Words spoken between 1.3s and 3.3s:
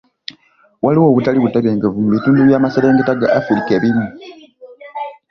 butebenkevu mu bitundu by'amaserengeta ga